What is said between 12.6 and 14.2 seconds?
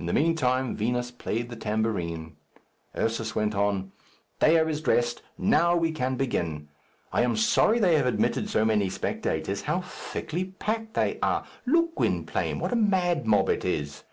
a mad mob it is!